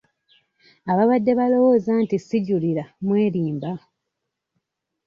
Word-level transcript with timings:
Ababadde 0.91 1.31
balowooza 1.39 1.91
nti 2.03 2.17
sijjulira 2.27 2.83
mwerimba. 3.05 3.71